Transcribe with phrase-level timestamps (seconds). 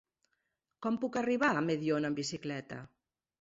[0.85, 2.81] Com puc arribar a Mediona amb bicicleta?